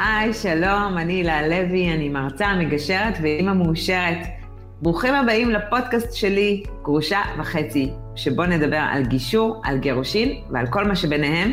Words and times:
היי, 0.00 0.34
שלום, 0.34 0.98
אני 0.98 1.12
הילה 1.12 1.48
לוי, 1.48 1.92
אני 1.92 2.08
מרצה, 2.08 2.54
מגשרת 2.56 3.14
ואימא 3.22 3.52
מאושרת. 3.52 4.18
ברוכים 4.82 5.14
הבאים 5.14 5.50
לפודקאסט 5.50 6.14
שלי, 6.14 6.62
גרושה 6.82 7.20
וחצי, 7.38 7.90
שבו 8.16 8.46
נדבר 8.46 8.80
על 8.90 9.04
גישור, 9.04 9.62
על 9.64 9.78
גירושין 9.78 10.40
ועל 10.50 10.66
כל 10.66 10.84
מה 10.84 10.96
שביניהם. 10.96 11.52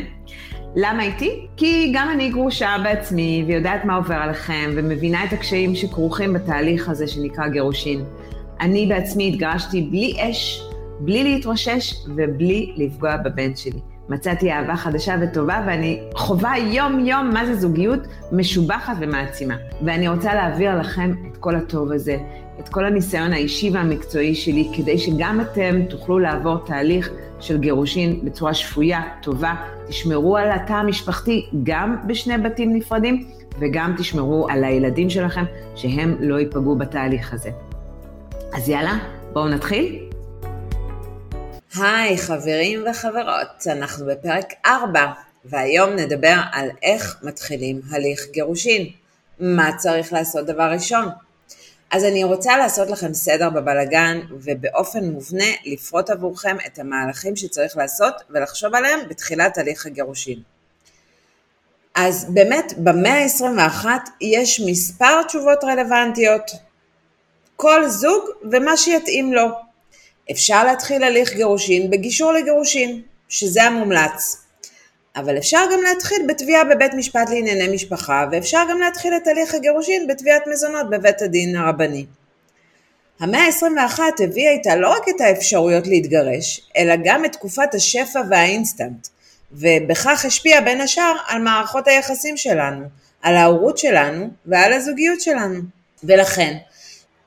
למה 0.76 1.04
איתי? 1.04 1.47
כי 1.58 1.92
גם 1.94 2.10
אני 2.13 2.29
גרושה 2.29 2.76
בעצמי 2.84 3.44
ויודעת 3.47 3.86
מה 3.86 3.96
עובר 3.96 4.16
עליכם 4.16 4.72
ומבינה 4.76 5.24
את 5.24 5.34
הקשיים 5.34 5.76
שכרוכים 5.76 6.34
בתהליך 6.34 6.90
הזה 6.90 7.08
שנקרא 7.08 7.48
גירושין. 7.48 8.04
אני 8.62 8.86
בעצמי 8.86 9.28
התגרשתי 9.28 9.82
בלי 9.82 10.14
אש, 10.20 10.62
בלי 11.00 11.24
להתרושש 11.24 11.94
ובלי 12.16 12.74
לפגוע 12.78 13.18
בבן 13.18 13.56
שלי. 13.56 13.95
מצאתי 14.10 14.51
אהבה 14.51 14.76
חדשה 14.76 15.15
וטובה, 15.21 15.63
ואני 15.67 15.99
חווה 16.16 16.58
יום-יום 16.58 17.30
מה 17.34 17.45
זה 17.45 17.55
זוגיות 17.55 17.99
משובחת 18.31 18.93
ומעצימה. 18.99 19.55
ואני 19.85 20.07
רוצה 20.07 20.34
להעביר 20.34 20.80
לכם 20.80 21.13
את 21.31 21.38
כל 21.38 21.55
הטוב 21.55 21.91
הזה, 21.91 22.17
את 22.59 22.70
כל 22.70 22.85
הניסיון 22.85 23.33
האישי 23.33 23.70
והמקצועי 23.73 24.35
שלי, 24.35 24.70
כדי 24.77 24.97
שגם 24.97 25.41
אתם 25.41 25.85
תוכלו 25.89 26.20
לעבור 26.20 26.57
תהליך 26.66 27.09
של 27.39 27.57
גירושין 27.57 28.20
בצורה 28.23 28.53
שפויה, 28.53 29.02
טובה, 29.21 29.55
תשמרו 29.88 30.38
על 30.38 30.52
התא 30.52 30.73
המשפחתי 30.73 31.45
גם 31.63 31.95
בשני 32.08 32.38
בתים 32.38 32.75
נפרדים, 32.75 33.27
וגם 33.59 33.95
תשמרו 33.97 34.47
על 34.49 34.63
הילדים 34.63 35.09
שלכם, 35.09 35.44
שהם 35.75 36.16
לא 36.19 36.39
ייפגעו 36.39 36.75
בתהליך 36.75 37.33
הזה. 37.33 37.49
אז 38.53 38.69
יאללה, 38.69 38.97
בואו 39.33 39.49
נתחיל. 39.49 40.14
היי 41.77 42.17
חברים 42.17 42.84
וחברות, 42.89 43.67
אנחנו 43.67 44.05
בפרק 44.05 44.53
4 44.66 45.11
והיום 45.45 45.89
נדבר 45.89 46.35
על 46.52 46.70
איך 46.83 47.17
מתחילים 47.23 47.81
הליך 47.91 48.27
גירושין. 48.31 48.88
מה 49.39 49.77
צריך 49.77 50.13
לעשות 50.13 50.45
דבר 50.45 50.72
ראשון? 50.72 51.05
אז 51.91 52.03
אני 52.03 52.23
רוצה 52.23 52.58
לעשות 52.58 52.89
לכם 52.89 53.13
סדר 53.13 53.50
בבלגן 53.50 54.19
ובאופן 54.31 55.05
מובנה 55.05 55.45
לפרוט 55.66 56.09
עבורכם 56.09 56.58
את 56.67 56.80
המהלכים 56.80 57.35
שצריך 57.35 57.78
לעשות 57.78 58.13
ולחשוב 58.30 58.75
עליהם 58.75 59.00
בתחילת 59.09 59.57
הליך 59.57 59.85
הגירושין. 59.85 60.39
אז 61.95 62.25
באמת 62.33 62.73
במאה 62.78 63.23
ה-21 63.23 63.85
יש 64.22 64.61
מספר 64.66 65.23
תשובות 65.23 65.63
רלוונטיות. 65.63 66.52
כל 67.55 67.88
זוג 67.88 68.23
ומה 68.52 68.78
שיתאים 68.78 69.33
לו. 69.33 69.64
אפשר 70.31 70.64
להתחיל 70.64 71.04
הליך 71.04 71.34
גירושין 71.34 71.90
בגישור 71.90 72.34
לגירושין, 72.34 73.02
שזה 73.30 73.64
המומלץ. 73.64 74.45
אבל 75.16 75.38
אפשר 75.38 75.66
גם 75.73 75.81
להתחיל 75.81 76.26
בתביעה 76.28 76.64
בבית 76.64 76.94
משפט 76.94 77.30
לענייני 77.30 77.76
משפחה, 77.76 78.26
ואפשר 78.31 78.64
גם 78.70 78.80
להתחיל 78.80 79.14
את 79.16 79.28
הליך 79.28 79.53
הגירושין 79.53 80.08
בתביעת 80.08 80.44
מזונות 80.48 80.90
בבית 80.90 81.22
הדין 81.22 81.56
הרבני. 81.56 82.06
המאה 83.20 83.42
ה-21 83.42 84.00
הביאה 84.23 84.52
איתה 84.52 84.76
לא 84.76 84.90
רק 84.90 85.09
את 85.09 85.22
האפשרויות 85.22 85.88
להתגרש, 85.88 86.70
אלא 86.78 86.94
גם 87.03 87.26
את 87.26 87.31
תקופת 87.31 87.73
השפע 87.73 88.22
והאינסטנט, 88.30 89.08
ובכך 89.52 90.26
השפיעה 90.26 90.62
בין 90.62 90.81
השאר 90.81 91.16
על 91.28 91.42
מערכות 91.42 91.88
היחסים 91.88 92.38
שלנו, 92.38 92.86
על 93.22 93.36
ההורות 93.36 93.78
שלנו 93.78 94.30
ועל 94.46 94.73
הזוגיות 94.73 95.22
שלנו. 95.22 95.59
ולכן, 96.03 96.58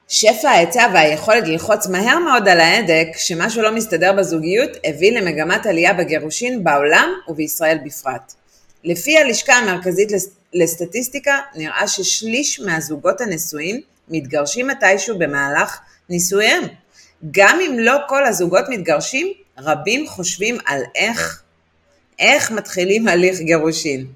שפע 0.08 0.48
ההיצע 0.48 0.86
והיכולת 0.94 1.48
ללחוץ 1.48 1.86
מהר 1.86 2.18
מאוד 2.18 2.48
על 2.48 2.60
ההדק 2.60 3.08
שמשהו 3.16 3.62
לא 3.62 3.74
מסתדר 3.74 4.12
בזוגיות 4.12 4.70
הביא 4.84 5.12
למגמת 5.12 5.66
עלייה 5.66 5.94
בגירושין 5.94 6.64
בעולם 6.64 7.08
ובישראל 7.28 7.78
בפרט. 7.84 8.34
לפי 8.84 9.18
הלשכה 9.18 9.52
המרכזית 9.52 10.08
לסטטיסטיקה 10.54 11.38
נראה 11.54 11.88
ששליש 11.88 12.60
מהזוגות 12.60 13.20
הנשואים 13.20 13.80
מתגרשים 14.08 14.66
מתישהו 14.66 15.18
במהלך 15.18 15.78
נישואיהם. 16.08 16.62
גם 17.30 17.58
אם 17.66 17.78
לא 17.78 17.96
כל 18.08 18.26
הזוגות 18.26 18.64
מתגרשים, 18.68 19.32
רבים 19.58 20.08
חושבים 20.08 20.58
על 20.66 20.82
איך, 20.94 21.42
איך 22.18 22.50
מתחילים 22.50 23.08
הליך 23.08 23.40
גירושין. 23.40 24.06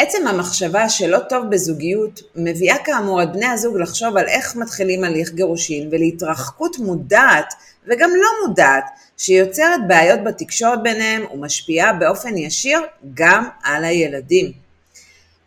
עצם 0.00 0.26
המחשבה 0.26 0.88
שלא 0.88 1.18
טוב 1.18 1.44
בזוגיות 1.50 2.20
מביאה 2.36 2.76
כאמור 2.84 3.22
את 3.22 3.32
בני 3.32 3.46
הזוג 3.46 3.76
לחשוב 3.76 4.16
על 4.16 4.28
איך 4.28 4.56
מתחילים 4.56 5.04
הליך 5.04 5.32
גירושין 5.32 5.88
ולהתרחקות 5.92 6.78
מודעת 6.78 7.54
וגם 7.86 8.10
לא 8.10 8.28
מודעת 8.46 8.84
שיוצרת 9.16 9.80
בעיות 9.88 10.24
בתקשורת 10.24 10.82
ביניהם 10.82 11.22
ומשפיעה 11.34 11.92
באופן 11.92 12.36
ישיר 12.36 12.80
גם 13.14 13.48
על 13.62 13.84
הילדים. 13.84 14.52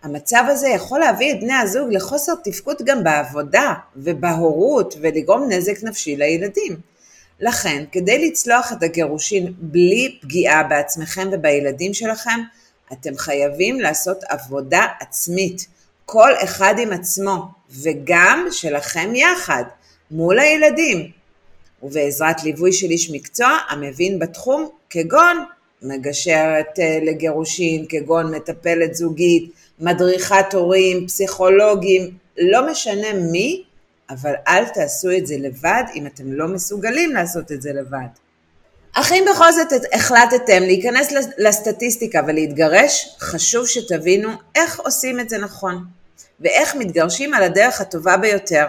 המצב 0.03 0.44
הזה 0.47 0.67
יכול 0.67 1.00
להביא 1.00 1.31
את 1.34 1.40
בני 1.40 1.53
הזוג 1.53 1.88
לחוסר 1.91 2.34
תפקוד 2.44 2.78
גם 2.85 3.03
בעבודה 3.03 3.73
ובהורות 3.95 4.95
ולגרום 5.01 5.50
נזק 5.50 5.84
נפשי 5.84 6.16
לילדים. 6.16 6.75
לכן, 7.40 7.84
כדי 7.91 8.28
לצלוח 8.28 8.73
את 8.73 8.84
הגירושין 8.84 9.53
בלי 9.57 10.17
פגיעה 10.22 10.63
בעצמכם 10.63 11.29
ובילדים 11.31 11.94
שלכם, 11.94 12.40
אתם 12.94 13.18
חייבים 13.18 13.79
לעשות 13.79 14.24
עבודה 14.29 14.85
עצמית, 15.00 15.68
כל 16.06 16.31
אחד 16.44 16.75
עם 16.79 16.91
עצמו, 16.91 17.46
וגם 17.69 18.47
שלכם 18.52 19.16
יחד, 19.16 19.63
מול 20.12 20.40
הילדים, 20.40 21.12
ובעזרת 21.84 22.44
ליווי 22.44 22.74
של 22.74 22.88
איש 22.88 23.12
מקצוע 23.12 23.57
המבין 23.69 24.19
בתחום, 24.19 24.69
כגון 24.90 25.46
מגשרת 25.81 26.79
אה, 26.79 27.00
לגירושין, 27.02 27.85
כגון 27.90 28.35
מטפלת 28.35 28.96
זוגית, 28.96 29.52
מדריכת 29.79 30.53
הורים, 30.53 31.08
פסיכולוגים, 31.08 32.12
לא 32.38 32.72
משנה 32.72 33.13
מי, 33.13 33.63
אבל 34.09 34.34
אל 34.47 34.66
תעשו 34.66 35.12
את 35.18 35.28
זה 35.28 35.35
לבד 35.38 35.84
אם 35.96 36.08
אתם 36.08 36.34
לא 36.34 36.47
מסוגלים 36.47 37.12
לעשות 37.12 37.52
את 37.52 37.62
זה 37.62 37.73
לבד. 37.73 38.21
אך 38.94 39.12
אם 39.12 39.25
בכל 39.31 39.52
זאת 39.52 39.68
החלטתם 39.94 40.63
להיכנס 40.63 41.13
לסטטיסטיקה 41.38 42.22
ולהתגרש, 42.28 43.16
חשוב 43.19 43.68
שתבינו 43.68 44.29
איך 44.56 44.79
עושים 44.79 45.19
את 45.19 45.29
זה 45.29 45.38
נכון, 45.38 45.85
ואיך 46.40 46.75
מתגרשים 46.75 47.34
על 47.34 47.44
הדרך 47.44 47.81
הטובה 47.81 48.18
ביותר, 48.18 48.66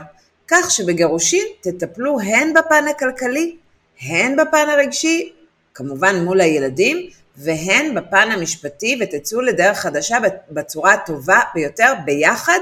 כך 0.49 0.71
שבגירושין 0.71 1.47
תטפלו 1.61 2.21
הן 2.21 2.55
בפן 2.55 2.85
הכלכלי, 2.91 3.57
הן 4.01 4.37
בפן 4.37 4.67
הרגשי, 4.69 5.33
כמובן 5.75 6.25
מול 6.25 6.41
הילדים, 6.41 7.11
והן 7.37 7.95
בפן 7.95 8.31
המשפטי 8.31 8.99
ותצאו 9.01 9.41
לדרך 9.41 9.79
חדשה 9.79 10.19
בצורה 10.51 10.93
הטובה 10.93 11.41
ביותר 11.55 11.93
ביחד 12.05 12.59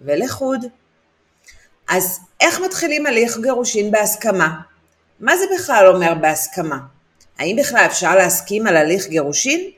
ולחוד. 0.00 0.64
אז 1.88 2.20
איך 2.40 2.60
מתחילים 2.60 3.06
הליך 3.06 3.38
גירושין 3.38 3.90
בהסכמה? 3.90 4.48
מה 5.20 5.36
זה 5.36 5.44
בכלל 5.54 5.86
אומר 5.86 6.14
בהסכמה? 6.14 6.93
האם 7.38 7.56
בכלל 7.60 7.82
אפשר 7.86 8.16
להסכים 8.16 8.66
על 8.66 8.76
הליך 8.76 9.08
גירושין? 9.08 9.70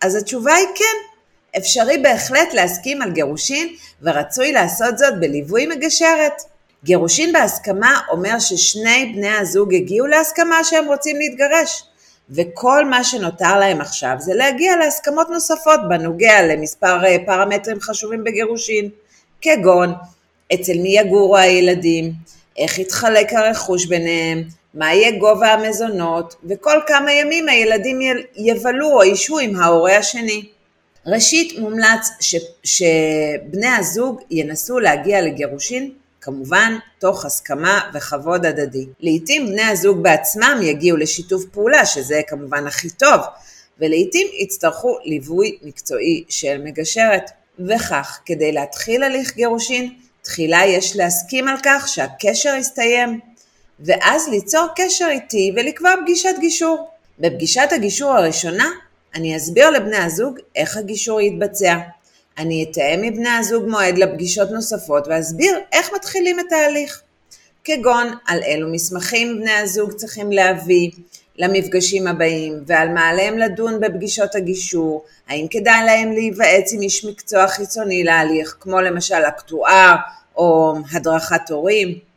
אז 0.00 0.16
התשובה 0.16 0.54
היא 0.54 0.66
כן. 0.74 1.10
אפשרי 1.58 1.98
בהחלט 1.98 2.54
להסכים 2.54 3.02
על 3.02 3.10
גירושין 3.10 3.68
ורצוי 4.02 4.52
לעשות 4.52 4.98
זאת 4.98 5.20
בליווי 5.20 5.66
מגשרת. 5.66 6.42
גירושין 6.84 7.32
בהסכמה 7.32 8.00
אומר 8.10 8.38
ששני 8.38 9.12
בני 9.16 9.30
הזוג 9.30 9.74
הגיעו 9.74 10.06
להסכמה 10.06 10.64
שהם 10.64 10.86
רוצים 10.86 11.16
להתגרש, 11.16 11.82
וכל 12.30 12.84
מה 12.84 13.04
שנותר 13.04 13.58
להם 13.58 13.80
עכשיו 13.80 14.14
זה 14.18 14.34
להגיע 14.34 14.76
להסכמות 14.76 15.28
נוספות 15.30 15.80
בנוגע 15.88 16.42
למספר 16.42 17.04
אה, 17.04 17.16
פרמטרים 17.26 17.80
חשובים 17.80 18.24
בגירושין, 18.24 18.88
כגון 19.40 19.94
אצל 20.54 20.78
מי 20.78 20.98
יגורו 20.98 21.36
הילדים, 21.36 22.12
איך 22.58 22.78
יתחלק 22.78 23.32
הרכוש 23.32 23.86
ביניהם, 23.86 24.44
מה 24.74 24.94
יהיה 24.94 25.18
גובה 25.18 25.52
המזונות, 25.52 26.34
וכל 26.44 26.80
כמה 26.86 27.12
ימים 27.12 27.48
הילדים 27.48 27.98
יבלו 28.36 28.92
או 28.92 29.04
ישהו 29.04 29.38
עם 29.38 29.56
ההורה 29.56 29.96
השני. 29.96 30.44
ראשית, 31.06 31.58
מומלץ 31.58 32.08
ש, 32.20 32.36
שבני 32.64 33.68
הזוג 33.78 34.20
ינסו 34.30 34.78
להגיע 34.78 35.20
לגירושין, 35.20 35.90
כמובן 36.20 36.78
תוך 36.98 37.24
הסכמה 37.24 37.80
וכבוד 37.94 38.46
הדדי. 38.46 38.86
לעתים 39.00 39.46
בני 39.46 39.62
הזוג 39.62 40.02
בעצמם 40.02 40.60
יגיעו 40.62 40.96
לשיתוף 40.96 41.44
פעולה, 41.44 41.86
שזה 41.86 42.20
כמובן 42.26 42.66
הכי 42.66 42.90
טוב, 42.90 43.20
ולעתים 43.78 44.26
יצטרכו 44.38 44.98
ליווי 45.04 45.58
מקצועי 45.62 46.24
של 46.28 46.62
מגשרת. 46.64 47.30
וכך, 47.58 48.20
כדי 48.26 48.52
להתחיל 48.52 49.02
הליך 49.02 49.34
גירושין, 49.34 49.94
תחילה 50.22 50.66
יש 50.66 50.96
להסכים 50.96 51.48
על 51.48 51.56
כך 51.64 51.88
שהקשר 51.88 52.54
יסתיים, 52.58 53.20
ואז 53.84 54.28
ליצור 54.28 54.66
קשר 54.76 55.08
איתי 55.10 55.52
ולקבוע 55.56 55.90
פגישת 56.02 56.34
גישור. 56.40 56.88
בפגישת 57.18 57.68
הגישור 57.72 58.10
הראשונה 58.10 58.70
אני 59.14 59.36
אסביר 59.36 59.70
לבני 59.70 59.96
הזוג 59.96 60.38
איך 60.56 60.76
הגישור 60.76 61.20
יתבצע. 61.20 61.76
אני 62.38 62.66
אתאם 62.70 63.02
מבני 63.02 63.28
הזוג 63.28 63.68
מועד 63.68 63.98
לפגישות 63.98 64.50
נוספות 64.50 65.08
ואסביר 65.08 65.58
איך 65.72 65.90
מתחילים 65.94 66.40
את 66.40 66.52
ההליך. 66.52 67.02
כגון 67.64 68.06
על 68.26 68.42
אילו 68.42 68.68
מסמכים 68.72 69.40
בני 69.40 69.52
הזוג 69.52 69.92
צריכים 69.92 70.32
להביא, 70.32 70.90
למפגשים 71.36 72.06
הבאים 72.06 72.54
ועל 72.66 72.88
מה 72.88 73.08
עליהם 73.08 73.38
לדון 73.38 73.80
בפגישות 73.80 74.34
הגישור, 74.34 75.04
האם 75.28 75.46
כדאי 75.50 75.84
להם 75.86 76.12
להיוועץ 76.12 76.72
עם 76.72 76.82
איש 76.82 77.04
מקצוע 77.04 77.48
חיצוני 77.48 78.04
להליך, 78.04 78.56
כמו 78.60 78.80
למשל 78.80 79.14
אקטואר 79.28 79.94
או 80.36 80.74
הדרכת 80.92 81.50
הורים. 81.50 82.09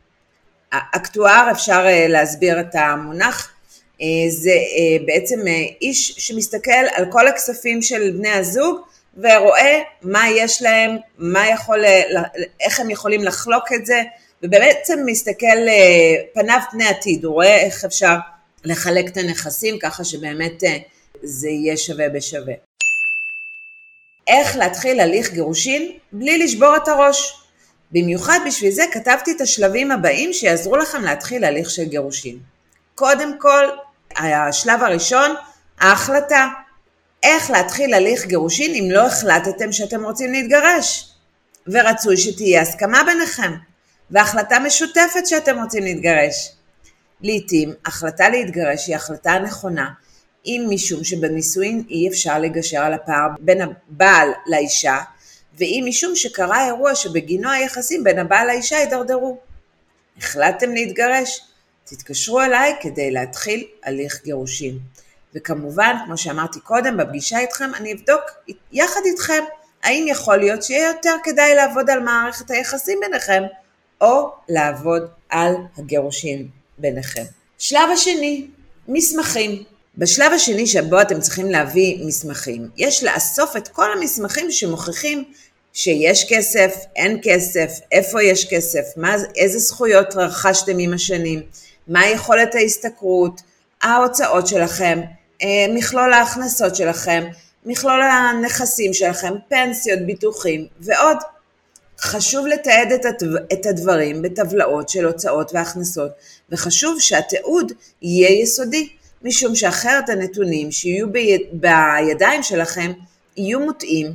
אקטואר, 0.73 1.47
אפשר 1.51 1.83
אה, 1.85 2.07
להסביר 2.07 2.59
את 2.59 2.75
המונח, 2.75 3.53
אה, 4.01 4.07
זה 4.29 4.51
אה, 4.51 5.05
בעצם 5.05 5.39
איש 5.81 6.11
שמסתכל 6.17 6.71
על 6.95 7.05
כל 7.11 7.27
הכספים 7.27 7.81
של 7.81 8.11
בני 8.17 8.29
הזוג 8.29 8.81
ורואה 9.17 9.81
מה 10.01 10.29
יש 10.29 10.61
להם, 10.61 10.97
מה 11.17 11.49
יכול, 11.49 11.83
איך 12.59 12.79
הם 12.79 12.89
יכולים 12.89 13.23
לחלוק 13.23 13.73
את 13.73 13.85
זה, 13.85 14.01
ובעצם 14.43 14.99
מסתכל 15.05 15.57
פניו 16.33 16.59
פני 16.71 16.87
עתיד, 16.87 17.25
הוא 17.25 17.33
רואה 17.33 17.57
איך 17.57 17.85
אפשר 17.85 18.15
לחלק 18.63 19.07
את 19.07 19.17
הנכסים 19.17 19.79
ככה 19.79 20.03
שבאמת 20.03 20.63
זה 21.23 21.49
יהיה 21.49 21.77
שווה 21.77 22.09
בשווה. 22.09 22.53
איך 24.27 24.55
להתחיל 24.55 24.99
הליך 24.99 25.33
גירושין 25.33 25.91
בלי 26.11 26.37
לשבור 26.37 26.75
את 26.75 26.87
הראש. 26.87 27.42
במיוחד 27.93 28.39
בשביל 28.47 28.71
זה 28.71 28.83
כתבתי 28.91 29.31
את 29.31 29.41
השלבים 29.41 29.91
הבאים 29.91 30.33
שיעזרו 30.33 30.77
לכם 30.77 31.01
להתחיל 31.01 31.43
הליך 31.43 31.69
של 31.69 31.83
גירושין. 31.83 32.39
קודם 32.95 33.39
כל, 33.39 33.65
השלב 34.17 34.83
הראשון, 34.83 35.35
ההחלטה. 35.79 36.47
איך 37.23 37.51
להתחיל 37.51 37.93
הליך 37.93 38.25
גירושין 38.25 38.75
אם 38.75 38.91
לא 38.91 39.07
החלטתם 39.07 39.71
שאתם 39.71 40.03
רוצים 40.03 40.31
להתגרש. 40.31 41.09
ורצוי 41.67 42.17
שתהיה 42.17 42.61
הסכמה 42.61 43.03
ביניכם, 43.03 43.51
והחלטה 44.11 44.59
משותפת 44.59 45.25
שאתם 45.25 45.61
רוצים 45.61 45.83
להתגרש. 45.83 46.51
לעתים, 47.21 47.73
החלטה 47.85 48.29
להתגרש 48.29 48.87
היא 48.87 48.95
החלטה 48.95 49.31
הנכונה, 49.31 49.89
אם 50.45 50.65
משום 50.69 51.03
שבנישואין 51.03 51.83
אי 51.89 52.07
אפשר 52.09 52.39
לגשר 52.39 52.81
על 52.81 52.93
הפער 52.93 53.27
בין 53.39 53.61
הבעל 53.61 54.29
לאישה, 54.47 54.97
ואם 55.57 55.85
משום 55.87 56.15
שקרה 56.15 56.65
אירוע 56.65 56.95
שבגינו 56.95 57.51
היחסים 57.51 58.03
בין 58.03 58.19
הבעל 58.19 58.47
לאישה 58.47 58.77
הידרדרו. 58.77 59.37
החלטתם 60.17 60.71
להתגרש? 60.71 61.41
תתקשרו 61.83 62.41
אליי 62.41 62.75
כדי 62.81 63.11
להתחיל 63.11 63.67
הליך 63.83 64.23
גירושין. 64.23 64.79
וכמובן, 65.35 65.95
כמו 66.05 66.17
שאמרתי 66.17 66.59
קודם, 66.59 66.97
בפגישה 66.97 67.39
איתכם 67.39 67.71
אני 67.75 67.93
אבדוק 67.93 68.21
יחד 68.71 69.01
איתכם 69.05 69.43
האם 69.83 70.05
יכול 70.07 70.37
להיות 70.37 70.63
שיהיה 70.63 70.87
יותר 70.87 71.15
כדאי 71.23 71.55
לעבוד 71.55 71.89
על 71.89 71.99
מערכת 71.99 72.51
היחסים 72.51 72.99
ביניכם, 73.01 73.43
או 74.01 74.29
לעבוד 74.49 75.07
על 75.29 75.55
הגירושין 75.77 76.47
ביניכם. 76.77 77.23
שלב 77.57 77.89
השני, 77.93 78.47
מסמכים. 78.87 79.63
בשלב 79.97 80.31
השני 80.33 80.67
שבו 80.67 81.01
אתם 81.01 81.19
צריכים 81.19 81.51
להביא 81.51 82.05
מסמכים, 82.05 82.69
יש 82.77 83.03
לאסוף 83.03 83.57
את 83.57 83.67
כל 83.67 83.91
המסמכים 83.91 84.51
שמוכיחים 84.51 85.23
שיש 85.73 86.25
כסף, 86.29 86.75
אין 86.95 87.19
כסף, 87.23 87.79
איפה 87.91 88.23
יש 88.23 88.45
כסף, 88.49 88.83
מה, 88.97 89.15
איזה 89.35 89.59
זכויות 89.59 90.15
רכשתם 90.15 90.79
עם 90.79 90.93
השנים, 90.93 91.41
מה 91.87 92.07
יכולת 92.07 92.55
ההשתכרות, 92.55 93.41
ההוצאות 93.81 94.47
שלכם, 94.47 95.01
אה, 95.41 95.65
מכלול 95.69 96.13
ההכנסות 96.13 96.75
שלכם, 96.75 97.23
מכלול 97.65 98.01
הנכסים 98.01 98.93
שלכם, 98.93 99.33
פנסיות, 99.49 99.99
ביטוחים 99.99 100.67
ועוד. 100.79 101.17
חשוב 101.99 102.47
לתעד 102.47 102.91
את 103.53 103.65
הדברים 103.65 104.21
בטבלאות 104.21 104.89
של 104.89 105.05
הוצאות 105.05 105.51
והכנסות, 105.53 106.11
וחשוב 106.51 106.99
שהתיעוד 106.99 107.71
יהיה 108.01 108.41
יסודי. 108.41 108.89
משום 109.23 109.55
שאחרת 109.55 110.09
הנתונים 110.09 110.71
שיהיו 110.71 111.07
בידיים 111.51 112.43
שלכם 112.43 112.91
יהיו 113.37 113.59
מוטעים, 113.59 114.07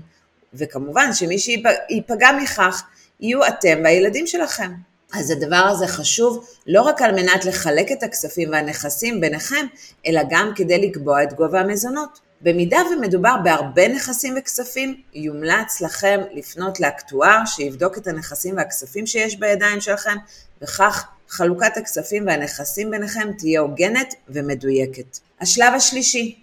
וכמובן 0.54 1.12
שמי 1.12 1.38
שייפגע 1.38 2.28
מכך 2.42 2.82
יהיו 3.20 3.46
אתם 3.46 3.78
והילדים 3.84 4.26
שלכם. 4.26 4.72
אז 5.14 5.30
הדבר 5.30 5.56
הזה 5.56 5.86
חשוב 5.86 6.46
לא 6.66 6.82
רק 6.82 7.02
על 7.02 7.14
מנת 7.14 7.44
לחלק 7.44 7.92
את 7.92 8.02
הכספים 8.02 8.50
והנכסים 8.50 9.20
ביניכם, 9.20 9.66
אלא 10.06 10.20
גם 10.30 10.52
כדי 10.56 10.88
לקבוע 10.88 11.22
את 11.22 11.32
גובה 11.32 11.60
המזונות. 11.60 12.20
במידה 12.40 12.78
ומדובר 12.92 13.36
בהרבה 13.44 13.88
נכסים 13.88 14.34
וכספים, 14.38 15.00
יומלץ 15.14 15.80
לכם 15.80 16.20
לפנות 16.32 16.80
לאקטואר 16.80 17.38
שיבדוק 17.46 17.98
את 17.98 18.06
הנכסים 18.06 18.56
והכספים 18.56 19.06
שיש 19.06 19.38
בידיים 19.38 19.80
שלכם, 19.80 20.16
וכך 20.62 21.08
חלוקת 21.28 21.76
הכספים 21.76 22.26
והנכסים 22.26 22.90
ביניכם 22.90 23.28
תהיה 23.38 23.60
הוגנת 23.60 24.14
ומדויקת. 24.28 25.18
השלב 25.40 25.74
השלישי, 25.74 26.36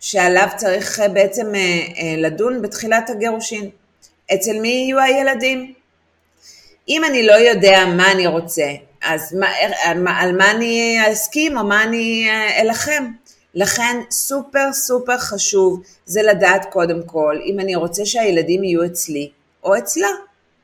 שעליו 0.00 0.48
צריך 0.56 1.00
אה, 1.00 1.08
בעצם 1.08 1.54
אה, 1.54 1.60
אה, 1.60 2.14
לדון 2.18 2.62
בתחילת 2.62 3.10
הגירושין, 3.10 3.70
אצל 4.34 4.60
מי 4.60 4.68
יהיו 4.68 5.00
הילדים? 5.00 5.72
אם 6.88 7.04
אני 7.04 7.26
לא 7.26 7.32
יודע 7.32 7.84
מה 7.96 8.12
אני 8.12 8.26
רוצה, 8.26 8.66
אז 9.02 9.34
מה, 9.34 9.46
על 10.20 10.36
מה 10.36 10.50
אני 10.50 10.98
אסכים 11.12 11.58
או 11.58 11.64
מה 11.64 11.82
אני 11.82 12.28
אלחם? 12.60 13.12
לכן 13.54 14.00
סופר 14.10 14.72
סופר 14.72 15.18
חשוב 15.18 15.82
זה 16.06 16.22
לדעת 16.22 16.66
קודם 16.72 17.02
כל 17.06 17.38
אם 17.44 17.60
אני 17.60 17.74
רוצה 17.74 18.06
שהילדים 18.06 18.64
יהיו 18.64 18.84
אצלי 18.84 19.30
או 19.64 19.78
אצלה 19.78 20.08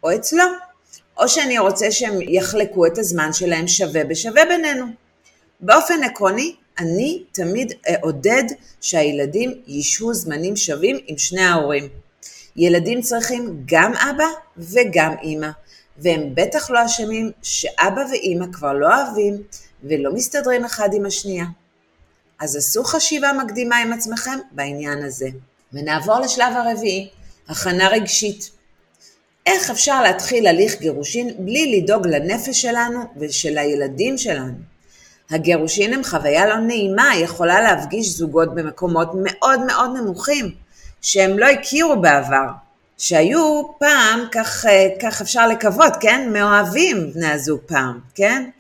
או 0.03 0.15
אצלו. 0.15 0.44
או 1.19 1.29
שאני 1.29 1.59
רוצה 1.59 1.91
שהם 1.91 2.19
יחלקו 2.23 2.87
את 2.87 2.99
הזמן 2.99 3.32
שלהם 3.32 3.69
שווה 3.69 4.05
בשווה 4.05 4.44
בינינו. 4.44 4.85
באופן 5.61 6.03
עקרוני, 6.05 6.55
אני 6.79 7.23
תמיד 7.32 7.73
אעודד 7.91 8.44
שהילדים 8.81 9.55
ישהו 9.67 10.15
זמנים 10.15 10.56
שווים 10.56 10.99
עם 11.06 11.19
שני 11.19 11.43
ההורים. 11.43 11.88
ילדים 12.56 13.00
צריכים 13.00 13.62
גם 13.65 13.93
אבא 13.94 14.26
וגם 14.56 15.15
אימא, 15.23 15.49
והם 15.99 16.35
בטח 16.35 16.70
לא 16.70 16.85
אשמים 16.87 17.31
שאבא 17.43 18.00
ואימא 18.11 18.47
כבר 18.53 18.73
לא 18.73 18.87
אוהבים 18.87 19.35
ולא 19.85 20.12
מסתדרים 20.15 20.65
אחד 20.65 20.88
עם 20.93 21.06
השנייה. 21.06 21.44
אז 22.41 22.56
עשו 22.56 22.85
חשיבה 22.85 23.32
מקדימה 23.32 23.76
עם 23.76 23.93
עצמכם 23.93 24.38
בעניין 24.53 25.05
הזה. 25.05 25.29
ונעבור 25.73 26.20
לשלב 26.20 26.53
הרביעי, 26.56 27.09
הכנה 27.49 27.88
רגשית. 27.88 28.57
איך 29.49 29.71
אפשר 29.71 30.03
להתחיל 30.03 30.47
הליך 30.47 30.81
גירושין 30.81 31.31
בלי 31.39 31.81
לדאוג 31.81 32.06
לנפש 32.06 32.62
שלנו 32.62 33.00
ושל 33.17 33.59
הילדים 33.59 34.19
שלנו? 34.19 34.53
הגירושין 35.31 35.95
הם 35.95 36.05
חוויה 36.05 36.47
לא 36.47 36.56
נעימה, 36.56 37.11
יכולה 37.17 37.61
להפגיש 37.61 38.09
זוגות 38.09 38.55
במקומות 38.55 39.09
מאוד 39.15 39.61
מאוד 39.67 39.91
נמוכים, 39.97 40.55
שהם 41.03 41.39
לא 41.39 41.47
הכירו 41.47 42.00
בעבר, 42.00 42.47
שהיו 42.99 43.62
פעם, 43.79 44.20
כך, 44.32 44.65
כך 45.03 45.20
אפשר 45.20 45.49
לקוות, 45.49 45.93
כן? 46.01 46.31
מאוהבים 46.32 47.13
בני 47.15 47.31
הזוג 47.31 47.61
פעם, 47.67 48.01
כן? 48.15 48.51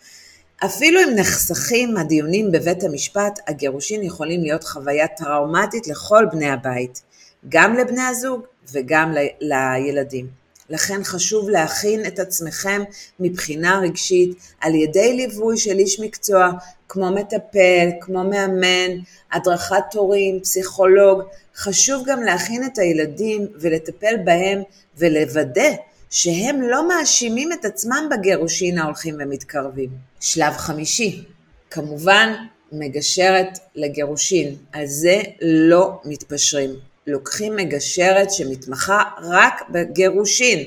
אפילו 0.64 1.00
אם 1.00 1.08
נחסכים 1.16 1.96
הדיונים 1.96 2.52
בבית 2.52 2.84
המשפט, 2.84 3.40
הגירושין 3.48 4.02
יכולים 4.02 4.42
להיות 4.42 4.64
חוויה 4.64 5.06
טראומטית 5.08 5.86
לכל 5.86 6.26
בני 6.32 6.50
הבית, 6.50 7.02
גם 7.48 7.74
לבני 7.74 8.02
הזוג 8.02 8.40
וגם 8.72 9.14
לילדים. 9.40 10.47
לכן 10.70 11.04
חשוב 11.04 11.50
להכין 11.50 12.06
את 12.06 12.18
עצמכם 12.18 12.82
מבחינה 13.20 13.80
רגשית 13.80 14.38
על 14.60 14.74
ידי 14.74 15.16
ליווי 15.16 15.58
של 15.58 15.78
איש 15.78 16.00
מקצוע 16.00 16.50
כמו 16.88 17.10
מטפל, 17.10 17.88
כמו 18.00 18.24
מאמן, 18.24 18.90
הדרכת 19.32 19.94
הורים, 19.94 20.40
פסיכולוג. 20.40 21.22
חשוב 21.56 22.04
גם 22.06 22.22
להכין 22.22 22.64
את 22.64 22.78
הילדים 22.78 23.46
ולטפל 23.60 24.14
בהם 24.24 24.62
ולוודא 24.96 25.70
שהם 26.10 26.62
לא 26.62 26.88
מאשימים 26.88 27.52
את 27.52 27.64
עצמם 27.64 28.08
בגירושין 28.10 28.78
ההולכים 28.78 29.16
ומתקרבים. 29.18 29.90
שלב 30.20 30.52
חמישי, 30.52 31.24
כמובן 31.70 32.32
מגשרת 32.72 33.58
לגירושין, 33.74 34.56
על 34.72 34.86
זה 34.86 35.20
לא 35.42 36.00
מתפשרים. 36.04 36.70
לוקחים 37.08 37.56
מגשרת 37.56 38.32
שמתמחה 38.32 39.02
רק 39.22 39.62
בגירושין. 39.70 40.64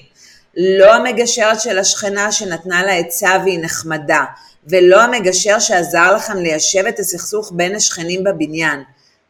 לא 0.58 0.94
המגשרת 0.94 1.62
של 1.62 1.80
השכנה 1.80 2.32
שנתנה 2.32 2.86
לה 2.86 2.94
עצה 2.94 3.38
והיא 3.44 3.60
נחמדה, 3.62 4.24
ולא 4.68 5.02
המגשר 5.02 5.60
שעזר 5.60 6.16
לכם 6.16 6.38
ליישב 6.38 6.86
את 6.86 7.00
הסכסוך 7.00 7.52
בין 7.56 7.76
השכנים 7.76 8.24
בבניין. 8.24 8.84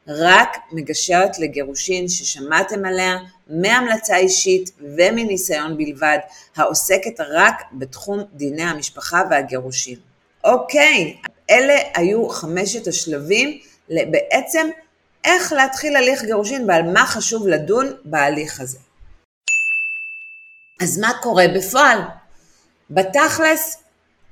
רק 0.08 0.58
מגשרת 0.72 1.40
לגירושין 1.40 2.08
ששמעתם 2.08 2.86
עליה 2.86 3.18
מהמלצה 3.48 4.16
אישית 4.18 4.72
ומניסיון 4.98 5.78
בלבד, 5.78 6.18
העוסקת 6.56 7.20
רק 7.20 7.64
בתחום 7.74 8.24
דיני 8.34 8.64
המשפחה 8.64 9.22
והגירושין. 9.30 9.98
אוקיי, 10.44 11.18
אלה 11.50 11.76
היו 11.96 12.30
חמשת 12.30 12.88
השלבים 12.88 13.60
בעצם 13.90 14.70
איך 15.26 15.54
להתחיל 15.54 15.96
הליך 15.96 16.24
גירושין 16.24 16.70
ועל 16.70 16.84
מה 16.84 17.06
חשוב 17.06 17.48
לדון 17.48 17.94
בהליך 18.06 18.62
הזה. 18.62 18.78
אז 20.82 20.98
מה 20.98 21.12
קורה 21.22 21.46
בפועל? 21.56 21.98
בתכלס, 22.90 23.78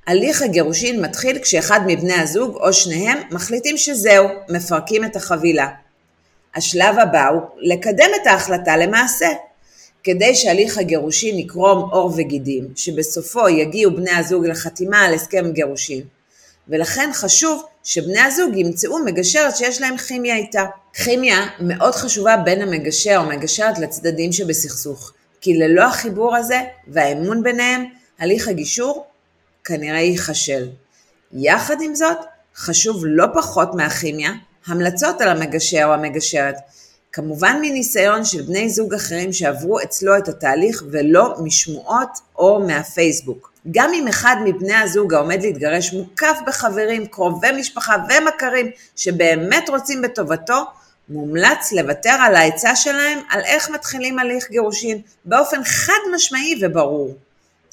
הליך 0.08 0.41
הגירושין 0.41 1.01
מתחיל 1.01 1.39
כשאחד 1.39 1.79
מבני 1.88 2.13
הזוג 2.13 2.55
או 2.55 2.74
שניהם 2.74 3.17
מחליטים 3.31 3.77
שזהו, 3.77 4.27
מפרקים 4.50 5.05
את 5.05 5.15
החבילה. 5.15 5.67
השלב 6.55 7.00
הבא 7.00 7.27
הוא 7.27 7.41
לקדם 7.58 8.10
את 8.22 8.27
ההחלטה 8.27 8.77
למעשה. 8.77 9.27
כדי 10.03 10.36
שהליך 10.36 10.77
הגירושין 10.77 11.39
יקרום 11.39 11.89
עור 11.91 12.13
וגידים, 12.17 12.67
שבסופו 12.75 13.50
יגיעו 13.50 13.96
בני 13.96 14.12
הזוג 14.12 14.46
לחתימה 14.46 15.00
על 15.00 15.13
הסכם 15.13 15.51
גירושין, 15.51 16.01
ולכן 16.69 17.09
חשוב 17.13 17.65
שבני 17.83 18.19
הזוג 18.19 18.55
ימצאו 18.55 18.99
מגשרת 19.05 19.57
שיש 19.57 19.81
להם 19.81 19.97
כימיה 19.97 20.35
איתה. 20.35 20.65
כימיה 20.93 21.47
מאוד 21.59 21.95
חשובה 21.95 22.38
בין 22.38 22.61
המגשר 22.61 23.17
או 23.17 23.23
מגשרת 23.23 23.79
לצדדים 23.79 24.31
שבסכסוך, 24.31 25.13
כי 25.41 25.53
ללא 25.53 25.83
החיבור 25.83 26.35
הזה 26.35 26.61
והאמון 26.88 27.43
ביניהם, 27.43 27.85
הליך 28.19 28.47
הגישור 28.47 29.05
כנראה 29.63 29.99
ייכשל. 29.99 30.69
יחד 31.33 31.81
עם 31.81 31.95
זאת, 31.95 32.17
חשוב 32.55 33.03
לא 33.05 33.25
פחות 33.33 33.75
מהכימיה, 33.75 34.31
המלצות 34.65 35.21
על 35.21 35.29
המגשר 35.29 35.83
או 35.85 35.93
המגשרת. 35.93 36.55
כמובן 37.11 37.59
מניסיון 37.61 38.25
של 38.25 38.41
בני 38.41 38.69
זוג 38.69 38.93
אחרים 38.93 39.33
שעברו 39.33 39.79
אצלו 39.79 40.17
את 40.17 40.27
התהליך 40.27 40.83
ולא 40.91 41.35
משמועות 41.43 42.09
או 42.38 42.59
מהפייסבוק. 42.59 43.51
גם 43.71 43.93
אם 43.93 44.07
אחד 44.07 44.35
מבני 44.45 44.75
הזוג 44.75 45.13
העומד 45.13 45.41
להתגרש 45.41 45.93
מוקף 45.93 46.38
בחברים, 46.47 47.05
קרובי 47.05 47.51
משפחה 47.51 47.95
ומכרים 48.09 48.71
שבאמת 48.95 49.69
רוצים 49.69 50.01
בטובתו, 50.01 50.63
מומלץ 51.09 51.71
לוותר 51.71 52.15
על 52.21 52.35
העצה 52.35 52.75
שלהם 52.75 53.19
על 53.29 53.41
איך 53.45 53.69
מתחילים 53.69 54.19
הליך 54.19 54.49
גירושין 54.49 55.01
באופן 55.25 55.63
חד 55.63 55.99
משמעי 56.15 56.59
וברור. 56.61 57.15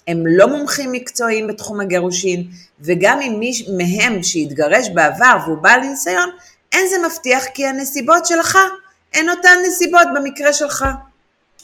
הם 0.08 0.22
לא 0.26 0.48
מומחים 0.48 0.92
מקצועיים 0.92 1.46
בתחום 1.46 1.80
הגירושין, 1.80 2.44
וגם 2.80 3.20
אם 3.20 3.36
מי 3.38 3.52
מהם 3.76 4.22
שהתגרש 4.22 4.88
בעבר 4.88 5.36
והוא 5.46 5.58
בעל 5.58 5.80
ניסיון, 5.80 6.30
אין 6.72 6.88
זה 6.88 6.96
מבטיח 7.08 7.44
כי 7.54 7.66
הנסיבות 7.66 8.26
שלך 8.26 8.58
הן 9.14 9.28
אותן 9.28 9.58
נסיבות 9.68 10.06
במקרה 10.14 10.52
שלך. 10.52 10.84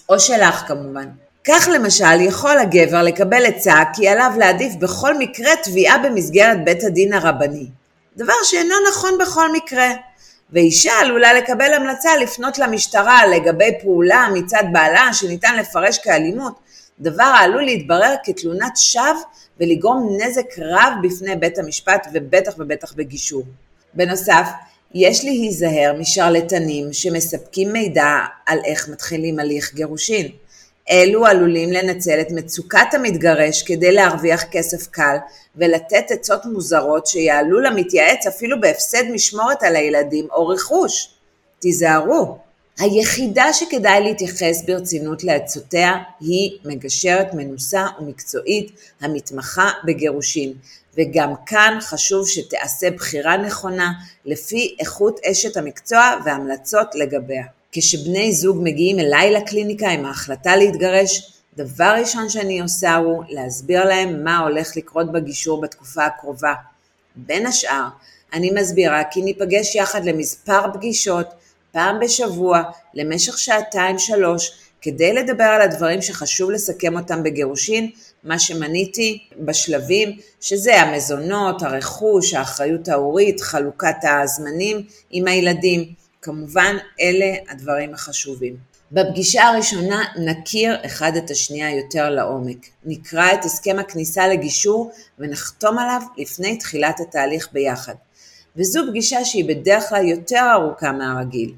או 0.08 0.20
שלך 0.20 0.54
כמובן. 0.68 1.08
כך 1.44 1.68
למשל 1.74 2.20
יכול 2.20 2.58
הגבר 2.58 3.02
לקבל 3.02 3.46
עצה 3.46 3.82
כי 3.94 4.08
עליו 4.08 4.32
להעדיף 4.38 4.74
בכל 4.74 5.18
מקרה 5.18 5.50
תביעה 5.62 5.98
במסגרת 5.98 6.64
בית 6.64 6.84
הדין 6.84 7.12
הרבני. 7.12 7.66
דבר 8.16 8.32
שאינו 8.44 8.74
נכון 8.90 9.18
בכל 9.20 9.52
מקרה. 9.52 9.88
ואישה 10.52 10.92
עלולה 11.00 11.32
לקבל 11.34 11.72
המלצה 11.74 12.16
לפנות 12.16 12.58
למשטרה 12.58 13.26
לגבי 13.26 13.70
פעולה 13.82 14.28
מצד 14.34 14.62
בעלה 14.72 15.08
שניתן 15.12 15.56
לפרש 15.58 15.98
כאלימות, 15.98 16.54
דבר 17.00 17.22
העלול 17.22 17.62
להתברר 17.62 18.14
כתלונת 18.24 18.76
שווא 18.76 19.22
ולגרום 19.60 20.16
נזק 20.20 20.58
רב 20.58 20.92
בפני 21.02 21.36
בית 21.36 21.58
המשפט 21.58 22.06
ובטח 22.12 22.52
ובטח 22.58 22.92
בגישור. 22.92 23.42
בנוסף, 23.94 24.48
יש 24.94 25.24
להיזהר 25.24 25.94
משרלטנים 25.98 26.92
שמספקים 26.92 27.72
מידע 27.72 28.08
על 28.46 28.58
איך 28.64 28.88
מתחילים 28.88 29.38
הליך 29.38 29.74
גירושין. 29.74 30.28
אלו 30.90 31.26
עלולים 31.26 31.72
לנצל 31.72 32.20
את 32.20 32.30
מצוקת 32.30 32.86
המתגרש 32.92 33.62
כדי 33.62 33.92
להרוויח 33.92 34.44
כסף 34.50 34.86
קל 34.86 35.16
ולתת 35.56 36.10
עצות 36.10 36.44
מוזרות 36.44 37.06
שיעלו 37.06 37.60
למתייעץ 37.60 38.26
אפילו 38.26 38.60
בהפסד 38.60 39.02
משמורת 39.12 39.62
על 39.62 39.76
הילדים 39.76 40.28
או 40.30 40.48
רכוש. 40.48 41.08
תיזהרו. 41.58 42.38
היחידה 42.78 43.52
שכדאי 43.52 44.00
להתייחס 44.00 44.64
ברצינות 44.66 45.24
לעצותיה 45.24 45.96
היא 46.20 46.58
מגשרת 46.64 47.34
מנוסה 47.34 47.86
ומקצועית 48.00 48.70
המתמחה 49.00 49.70
בגירושין, 49.84 50.52
וגם 50.98 51.32
כאן 51.46 51.78
חשוב 51.80 52.28
שתעשה 52.28 52.90
בחירה 52.90 53.36
נכונה 53.36 53.92
לפי 54.24 54.76
איכות 54.80 55.20
אשת 55.24 55.56
המקצוע 55.56 56.14
והמלצות 56.24 56.94
לגביה. 56.94 57.44
כשבני 57.72 58.32
זוג 58.32 58.58
מגיעים 58.62 58.98
אליי 58.98 59.30
לקליניקה 59.30 59.88
עם 59.88 60.06
ההחלטה 60.06 60.56
להתגרש, 60.56 61.32
דבר 61.56 61.94
ראשון 62.00 62.28
שאני 62.28 62.60
עושה 62.60 62.94
הוא 62.94 63.24
להסביר 63.28 63.84
להם 63.84 64.24
מה 64.24 64.38
הולך 64.38 64.76
לקרות 64.76 65.12
בגישור 65.12 65.60
בתקופה 65.60 66.04
הקרובה. 66.04 66.54
בין 67.16 67.46
השאר, 67.46 67.84
אני 68.32 68.50
מסבירה 68.50 69.02
כי 69.10 69.22
ניפגש 69.22 69.74
יחד 69.74 70.04
למספר 70.04 70.72
פגישות, 70.74 71.26
פעם 71.72 72.00
בשבוע, 72.00 72.62
למשך 72.94 73.38
שעתיים 73.38 73.98
שלוש, 73.98 74.58
כדי 74.80 75.12
לדבר 75.12 75.44
על 75.44 75.60
הדברים 75.62 76.02
שחשוב 76.02 76.50
לסכם 76.50 76.98
אותם 76.98 77.22
בגירושין, 77.22 77.90
מה 78.24 78.38
שמניתי 78.38 79.18
בשלבים, 79.38 80.18
שזה 80.40 80.80
המזונות, 80.80 81.62
הרכוש, 81.62 82.34
האחריות 82.34 82.88
ההורית, 82.88 83.40
חלוקת 83.40 83.96
הזמנים 84.02 84.82
עם 85.10 85.28
הילדים. 85.28 86.01
כמובן, 86.22 86.76
אלה 87.00 87.34
הדברים 87.48 87.94
החשובים. 87.94 88.56
בפגישה 88.92 89.42
הראשונה 89.42 90.04
נכיר 90.26 90.86
אחד 90.86 91.12
את 91.16 91.30
השנייה 91.30 91.76
יותר 91.76 92.10
לעומק. 92.10 92.66
נקרא 92.84 93.32
את 93.32 93.44
הסכם 93.44 93.76
הכניסה 93.78 94.28
לגישור 94.28 94.92
ונחתום 95.18 95.78
עליו 95.78 96.02
לפני 96.16 96.56
תחילת 96.56 97.00
התהליך 97.00 97.48
ביחד. 97.52 97.94
וזו 98.56 98.80
פגישה 98.88 99.24
שהיא 99.24 99.44
בדרך 99.44 99.88
כלל 99.88 100.08
יותר 100.08 100.48
ארוכה 100.52 100.92
מהרגיל. 100.92 101.54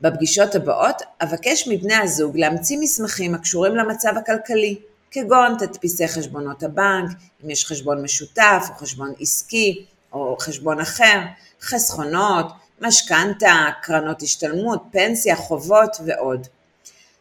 בפגישות 0.00 0.54
הבאות 0.54 1.02
אבקש 1.22 1.68
מבני 1.68 1.94
הזוג 1.94 2.36
להמציא 2.36 2.78
מסמכים 2.80 3.34
הקשורים 3.34 3.76
למצב 3.76 4.12
הכלכלי, 4.16 4.76
כגון 5.10 5.56
תדפיסי 5.58 6.08
חשבונות 6.08 6.62
הבנק, 6.62 7.10
אם 7.44 7.50
יש 7.50 7.66
חשבון 7.66 8.02
משותף 8.02 8.66
או 8.70 8.74
חשבון 8.74 9.12
עסקי 9.20 9.84
או 10.12 10.36
חשבון 10.40 10.80
אחר, 10.80 11.20
חסכונות, 11.62 12.46
משכנתה, 12.80 13.66
קרנות 13.82 14.22
השתלמות, 14.22 14.82
פנסיה, 14.92 15.36
חובות 15.36 15.96
ועוד. 16.06 16.46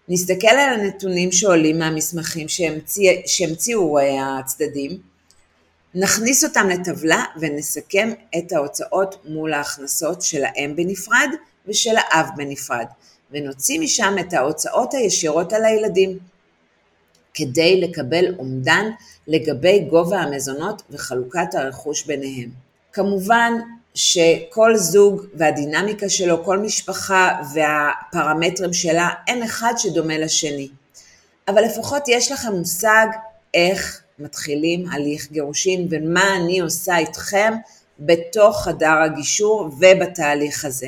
נסתכל 0.09 0.47
על 0.47 0.79
הנתונים 0.79 1.31
שעולים 1.31 1.79
מהמסמכים 1.79 2.47
שהמציא, 2.47 3.11
שהמציאו 3.25 3.99
אה, 3.99 4.39
הצדדים, 4.39 4.97
נכניס 5.95 6.43
אותם 6.43 6.69
לטבלה 6.69 7.23
ונסכם 7.39 8.09
את 8.37 8.51
ההוצאות 8.51 9.25
מול 9.25 9.53
ההכנסות 9.53 10.21
של 10.21 10.43
האם 10.43 10.75
בנפרד 10.75 11.29
ושל 11.67 11.95
האב 11.97 12.29
בנפרד, 12.35 12.85
ונוציא 13.31 13.79
משם 13.79 14.15
את 14.19 14.33
ההוצאות 14.33 14.93
הישירות 14.93 15.53
על 15.53 15.65
הילדים, 15.65 16.19
כדי 17.33 17.81
לקבל 17.81 18.35
אומדן 18.39 18.85
לגבי 19.27 19.79
גובה 19.79 20.19
המזונות 20.19 20.81
וחלוקת 20.89 21.53
הרכוש 21.53 22.05
ביניהם. 22.05 22.49
כמובן 22.93 23.53
שכל 23.95 24.75
זוג 24.75 25.25
והדינמיקה 25.33 26.09
שלו, 26.09 26.43
כל 26.43 26.59
משפחה 26.59 27.41
והפרמטרים 27.53 28.73
שלה, 28.73 29.09
אין 29.27 29.43
אחד 29.43 29.73
שדומה 29.77 30.17
לשני. 30.17 30.67
אבל 31.47 31.63
לפחות 31.63 32.03
יש 32.07 32.31
לכם 32.31 32.53
מושג 32.53 33.07
איך 33.53 34.01
מתחילים 34.19 34.89
הליך 34.91 35.31
גירושין 35.31 35.87
ומה 35.89 36.35
אני 36.35 36.59
עושה 36.59 36.97
איתכם 36.97 37.53
בתוך 37.99 38.63
חדר 38.63 39.01
הגישור 39.05 39.61
ובתהליך 39.61 40.65
הזה. 40.65 40.87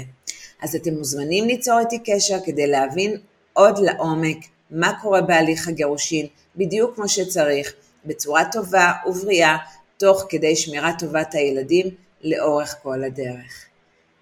אז 0.61 0.75
אתם 0.75 0.93
מוזמנים 0.93 1.47
ליצור 1.47 1.79
איתי 1.79 1.99
קשר 2.05 2.37
כדי 2.45 2.67
להבין 2.67 3.17
עוד 3.53 3.79
לעומק 3.79 4.37
מה 4.71 4.93
קורה 5.01 5.21
בהליך 5.21 5.67
הגירושין, 5.67 6.27
בדיוק 6.55 6.95
כמו 6.95 7.09
שצריך, 7.09 7.73
בצורה 8.05 8.43
טובה 8.51 8.91
ובריאה, 9.05 9.57
תוך 9.97 10.25
כדי 10.29 10.55
שמירת 10.55 10.99
טובת 10.99 11.33
הילדים 11.33 11.89
לאורך 12.23 12.75
כל 12.83 13.03
הדרך. 13.03 13.65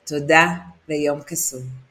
תודה 0.04 0.48
ויום 0.90 1.22
קסום. 1.22 1.91